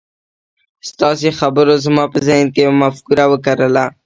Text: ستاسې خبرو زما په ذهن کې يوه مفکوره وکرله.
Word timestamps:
ستاسې 0.89 1.29
خبرو 1.39 1.73
زما 1.85 2.03
په 2.13 2.17
ذهن 2.27 2.47
کې 2.53 2.61
يوه 2.67 2.77
مفکوره 2.83 3.25
وکرله. 3.31 3.85